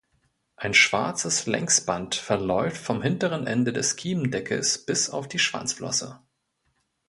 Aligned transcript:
Ein 0.55 0.73
schwarzes 0.73 1.45
Längsband 1.45 2.15
verläuft 2.15 2.81
vom 2.81 3.03
hinteren 3.03 3.45
Ende 3.45 3.71
des 3.71 3.97
Kiemendeckels 3.97 4.83
bis 4.83 5.11
auf 5.11 5.27
die 5.27 5.37
Schwanzflosse. 5.37 6.19